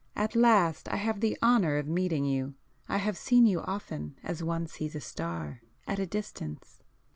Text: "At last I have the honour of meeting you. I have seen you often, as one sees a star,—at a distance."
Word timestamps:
"At 0.15 0.35
last 0.35 0.89
I 0.91 0.95
have 0.95 1.19
the 1.19 1.37
honour 1.43 1.77
of 1.77 1.87
meeting 1.87 2.25
you. 2.25 2.55
I 2.89 2.97
have 2.97 3.19
seen 3.19 3.45
you 3.45 3.61
often, 3.61 4.15
as 4.23 4.41
one 4.41 4.65
sees 4.65 4.95
a 4.95 4.99
star,—at 4.99 5.99
a 5.99 6.07
distance." 6.07 6.81